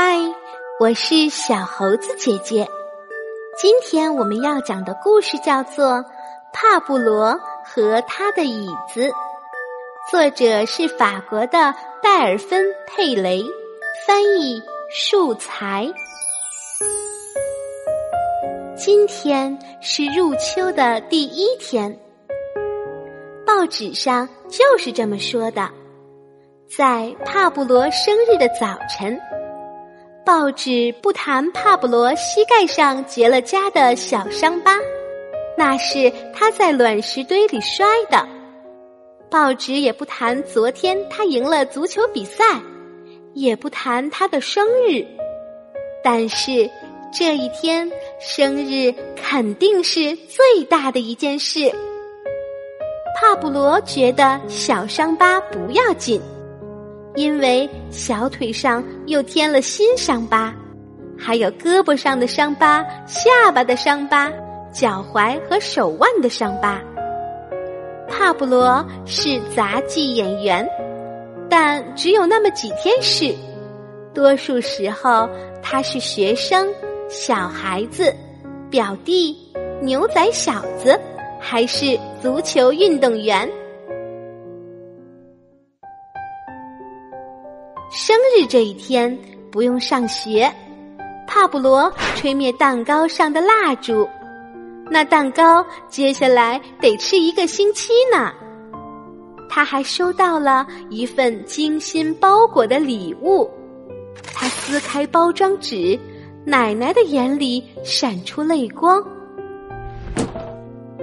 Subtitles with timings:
[0.00, 0.16] 嗨，
[0.78, 2.68] 我是小猴子姐姐。
[3.60, 5.86] 今天我们要讲的故事叫做
[6.52, 9.08] 《帕布罗和他的椅子》，
[10.08, 13.42] 作者是法国的戴尔芬·佩雷，
[14.06, 15.92] 翻译树才。
[18.76, 21.98] 今天是入秋的第一天，
[23.44, 25.68] 报纸上就是这么说的。
[26.70, 29.20] 在帕布罗生日的早晨，
[30.28, 34.76] 报纸不谈帕布罗膝盖上结了痂的小伤疤，
[35.56, 38.28] 那是他在卵石堆里摔的；
[39.30, 42.44] 报纸也不谈昨天他赢了足球比赛，
[43.32, 45.02] 也不谈他的生日。
[46.04, 46.68] 但是
[47.10, 47.90] 这一天
[48.20, 51.74] 生日肯定是最大的一件事。
[53.18, 56.20] 帕布罗觉得小伤疤不要紧。
[57.14, 60.54] 因为小腿上又添了新伤疤，
[61.18, 64.32] 还有胳膊上的伤疤、下巴的伤疤、
[64.72, 66.80] 脚踝和手腕的伤疤。
[68.08, 70.68] 帕布罗是杂技演员，
[71.48, 73.34] 但只有那么几天是，
[74.14, 75.28] 多数时候
[75.62, 76.66] 他是学生、
[77.08, 78.14] 小孩子、
[78.70, 79.36] 表弟、
[79.82, 80.98] 牛仔小子，
[81.40, 83.48] 还是足球运动员。
[87.90, 89.18] 生日这一天
[89.50, 90.52] 不用上学，
[91.26, 94.06] 帕布罗吹灭蛋糕上的蜡烛，
[94.90, 98.30] 那蛋糕接下来得吃一个星期呢。
[99.48, 103.50] 他还收到了一份精心包裹的礼物，
[104.34, 105.98] 他撕开包装纸，
[106.44, 109.02] 奶奶的眼里闪出泪光。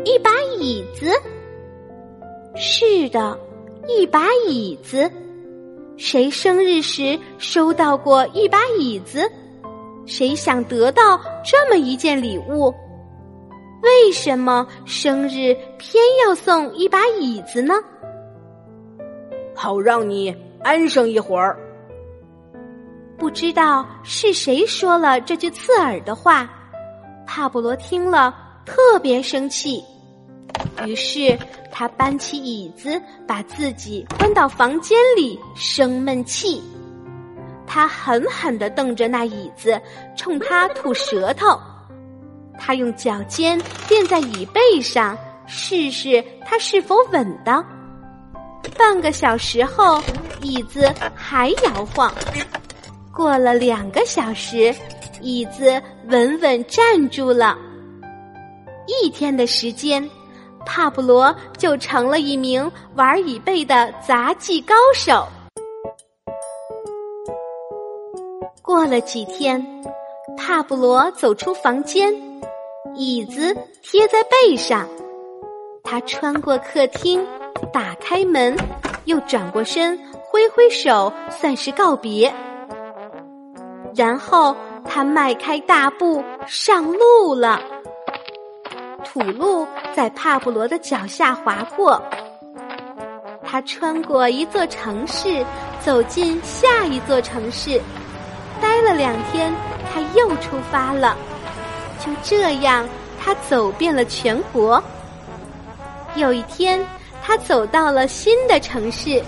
[0.04, 1.10] 一把椅子，
[2.56, 3.36] 是的，
[3.88, 5.12] 一把椅子。
[5.98, 9.22] 谁生日时收到过一把椅子？
[10.06, 12.74] 谁想得到这么一件礼物？
[13.82, 17.74] 为什么生日偏要送一把椅子呢？
[19.56, 21.58] 好让你安生一会儿。
[23.18, 26.50] 不知道是谁说了这句刺耳的话，
[27.26, 28.36] 帕布罗听了
[28.66, 29.82] 特别生气，
[30.86, 31.38] 于是。
[31.78, 36.64] 他搬起椅子，把自己关到房间里生闷气。
[37.68, 39.78] 他狠狠地瞪着那椅子，
[40.16, 41.60] 冲他吐舌头。
[42.58, 47.62] 他用脚尖垫在椅背上，试试它是否稳当。
[48.78, 50.02] 半个小时后，
[50.42, 52.10] 椅子还摇晃。
[53.12, 54.74] 过了两个小时，
[55.20, 57.58] 椅子稳稳站住了。
[58.88, 60.10] 一天的时间。
[60.66, 65.26] 帕布罗就成了一名玩椅背的杂技高手。
[68.62, 69.64] 过了几天，
[70.36, 72.14] 帕布罗走出房间，
[72.96, 74.88] 椅子贴在背上。
[75.84, 77.26] 他穿过客厅，
[77.72, 78.58] 打开门，
[79.06, 82.34] 又转过身，挥挥手，算是告别。
[83.96, 87.62] 然后他迈开大步上路了。
[89.16, 89.66] 土路
[89.96, 92.04] 在帕布罗的脚下滑过，
[93.42, 95.42] 他穿过一座城市，
[95.80, 97.82] 走进下一座城市，
[98.62, 99.54] 待了两天，
[99.90, 101.16] 他又出发了。
[102.06, 102.86] 就这样，
[103.18, 104.84] 他走遍了全国。
[106.16, 106.86] 有一天，
[107.24, 109.24] 他走到了新的城市，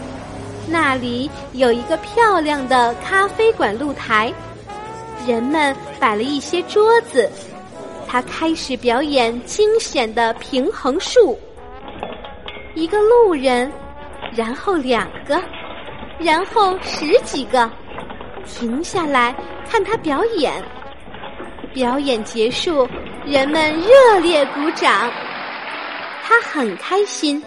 [0.67, 4.33] 那里有一个漂亮的咖啡馆露台，
[5.25, 7.31] 人们摆了一些桌子。
[8.07, 11.37] 他开始表演惊险的平衡术。
[12.73, 13.71] 一个路人，
[14.35, 15.41] 然后两个，
[16.19, 17.69] 然后十几个，
[18.45, 19.35] 停下来
[19.69, 20.63] 看他表演。
[21.73, 22.87] 表演结束，
[23.25, 25.11] 人们热烈鼓掌。
[26.23, 27.43] 他很开心。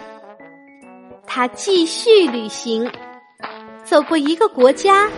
[1.25, 2.89] 他继续旅行，
[3.83, 5.09] 走过一个国家，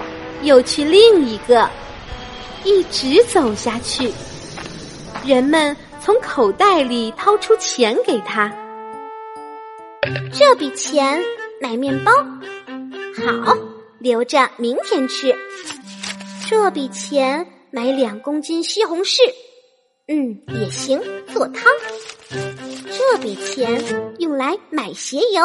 [0.44, 1.70] 又去另一个，
[2.64, 4.12] 一直走下去。
[5.26, 8.52] 人们从口袋里掏出钱给他，
[10.34, 11.24] 这笔钱
[11.62, 12.12] 买面包，
[13.46, 13.58] 好
[14.00, 15.34] 留着明天吃。
[16.50, 19.22] 这笔钱买两公斤西红柿，
[20.10, 21.02] 嗯，也行，
[21.34, 21.72] 做汤。
[22.30, 23.82] 这笔钱
[24.20, 25.42] 用来买鞋油。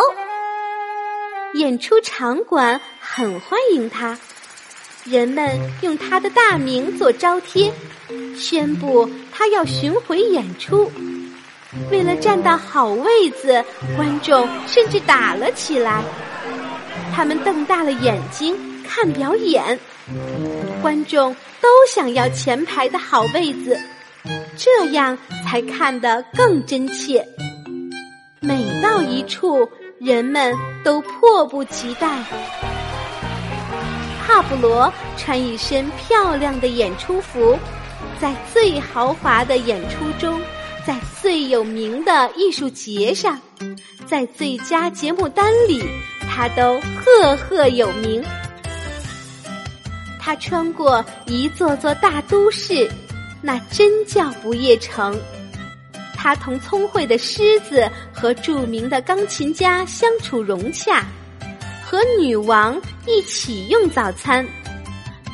[1.55, 4.19] 演出场馆很欢迎他，
[5.05, 7.73] 人们用他的大名做招贴。
[8.37, 10.91] 宣布他要巡回演出。
[11.91, 13.63] 为了站到好位子，
[13.97, 16.03] 观众甚至打了起来。
[17.15, 19.79] 他们瞪大了眼睛看表演，
[20.81, 23.79] 观众都想要前排的好位子，
[24.57, 27.27] 这样才看得更真切。
[28.41, 29.69] 每到一处，
[29.99, 30.55] 人们
[30.85, 32.78] 都迫不及待。
[34.29, 37.59] 帕布罗穿一身漂亮的演出服，
[38.21, 40.39] 在最豪华的演出中，
[40.87, 43.41] 在最有名的艺术节上，
[44.07, 45.83] 在最佳节目单里，
[46.29, 48.23] 他都赫赫有名。
[50.21, 52.87] 他穿过一座座大都市，
[53.41, 55.19] 那真叫不夜城。
[56.15, 61.07] 他同聪慧的狮子和著名的钢琴家相处融洽，
[61.91, 64.47] 和女王一起用早餐。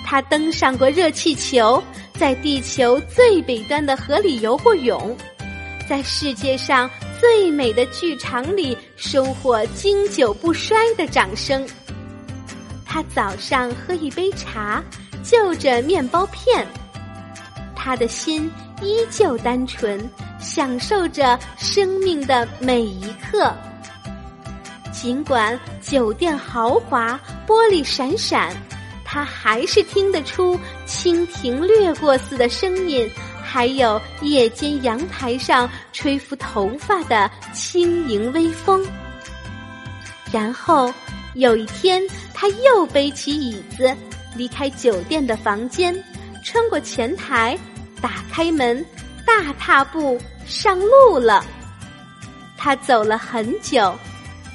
[0.06, 1.83] 他登上过热气球，
[2.17, 5.17] 在地球最北端的河里游过泳，
[5.89, 11.67] 在世界上最美的剧场里收获经久不衰的掌声。
[12.87, 14.81] 他早上喝一杯茶，
[15.25, 16.65] 就着面包片。
[17.75, 18.49] 他的心
[18.81, 20.09] 依旧单纯，
[20.39, 23.53] 享受着生命的每一刻。
[25.05, 28.56] 尽管酒店豪华，玻璃闪闪，
[29.05, 33.06] 他还是听得出蜻蜓掠过似的声音，
[33.43, 38.83] 还有夜间阳台上吹拂头发的轻盈微风。
[40.33, 40.91] 然后。
[41.35, 42.00] 有一天，
[42.33, 43.93] 他又背起椅子，
[44.37, 45.93] 离开酒店的房间，
[46.45, 47.59] 穿过前台，
[48.00, 48.87] 打开门，
[49.27, 50.17] 大踏步
[50.47, 51.45] 上路了。
[52.57, 53.93] 他走了很久，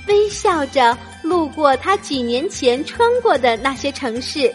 [0.09, 4.53] 微笑着路过他几年前穿过的那些城市。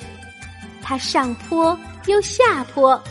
[0.82, 3.02] 他上坡又下坡，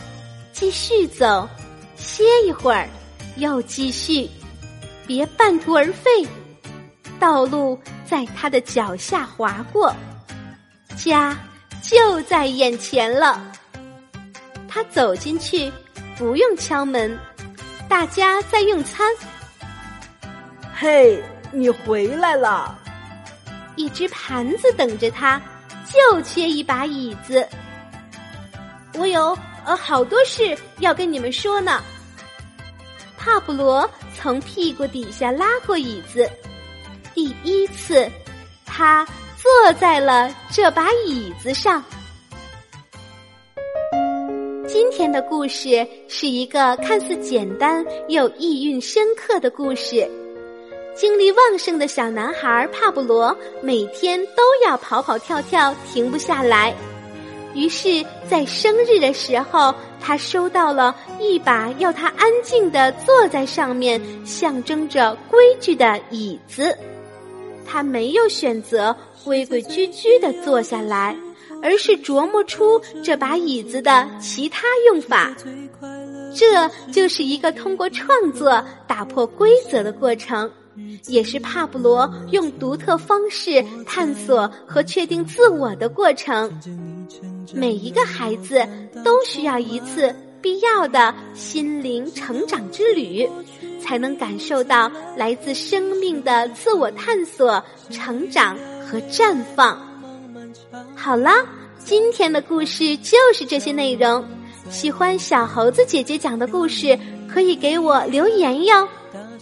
[0.52, 1.48] 继续走，
[1.96, 2.88] 歇一会儿，
[3.38, 4.30] 又继续，
[5.04, 6.24] 别半途而废。
[7.18, 7.76] 道路。
[8.06, 9.92] 在他的脚下划过，
[10.94, 11.36] 家
[11.82, 13.42] 就在眼前了。
[14.68, 15.72] 他走进去，
[16.16, 17.18] 不用敲门，
[17.88, 19.10] 大家在用餐。
[20.74, 21.20] 嘿，
[21.54, 22.76] 你回来了！
[23.76, 25.40] 一只盘子等着他，
[25.86, 27.46] 就缺一把椅子。
[28.98, 31.80] 我有呃好多事要跟你们说呢。
[33.16, 36.28] 帕布罗从屁股底下拉过椅子。
[37.14, 38.10] 第一次，
[38.66, 39.06] 他
[39.36, 41.82] 坐在了这把椅子上。
[44.66, 50.08] 今天的故事是一个看似简单又意蕴深刻的故事。
[50.94, 56.72] 精力旺盛的小男孩帕布罗每天都要跑跑跳跳，停不下来。
[57.52, 66.76] 于是，在生日的时候，他收到了一把要他安静的坐在上面，象征着规矩的椅子。
[67.66, 68.94] 他没有选择
[69.24, 71.16] 规规矩矩的坐下来，
[71.62, 75.34] 而是琢磨出这把椅子的其他用法。
[76.34, 80.50] 这就是一个通过创作打破规则的过程，
[81.06, 86.52] 也是帕布罗用独特方式探索和确定自我的过程。
[87.52, 88.66] 每一个孩子
[89.04, 90.14] 都需要一次。
[90.44, 93.26] 必要的心灵成长之旅，
[93.80, 98.54] 才能感受到来自生命的自我探索、成长
[98.86, 99.80] 和绽放。
[100.94, 101.30] 好了，
[101.82, 104.22] 今天的故事就是这些内容。
[104.68, 108.86] 喜欢小猴子姐姐讲的故事，可以给我留言哟。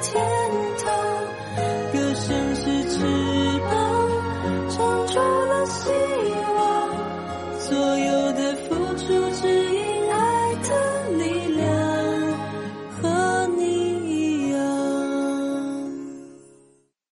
[0.00, 0.39] 天。